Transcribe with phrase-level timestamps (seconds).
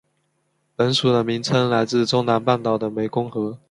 [0.75, 3.59] 本属的名称来自中南半岛的湄公河。